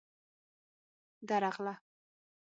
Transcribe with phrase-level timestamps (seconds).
[1.29, 1.73] _درغله.